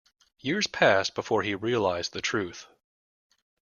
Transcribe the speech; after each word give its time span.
Years 0.39 0.65
passed 0.65 1.13
before 1.13 1.43
he 1.43 1.53
realized 1.53 2.11
the 2.13 2.21
truth. 2.23 2.65